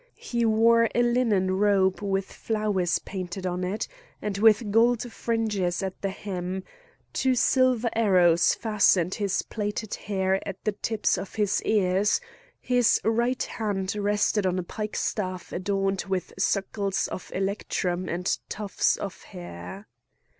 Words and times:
He 0.17 0.45
wore 0.45 0.89
a 0.95 1.03
linen 1.03 1.51
robe 1.57 2.01
with 2.01 2.25
flowers 2.25 2.97
painted 2.97 3.45
on 3.45 3.63
it, 3.63 3.87
and 4.19 4.35
with 4.39 4.71
gold 4.71 5.11
fringes 5.13 5.83
at 5.83 6.01
the 6.01 6.09
hem; 6.09 6.63
two 7.13 7.35
silver 7.35 7.87
arrows 7.95 8.55
fastened 8.55 9.13
his 9.13 9.43
plaited 9.43 9.93
hair 9.93 10.41
at 10.47 10.63
the 10.63 10.71
tips 10.71 11.19
of 11.19 11.35
his 11.35 11.61
ears; 11.65 12.19
his 12.59 12.99
right 13.03 13.43
hand 13.43 13.95
rested 13.95 14.47
on 14.47 14.57
a 14.57 14.63
pike 14.63 14.95
staff 14.95 15.51
adorned 15.53 16.05
with 16.09 16.33
circles 16.35 17.07
of 17.09 17.31
electrum 17.35 18.09
and 18.09 18.39
tufts 18.49 18.97
of 18.97 19.21
hair. 19.21 19.85